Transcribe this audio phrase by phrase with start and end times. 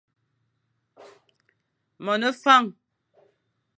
[2.03, 2.65] Mone Fañ,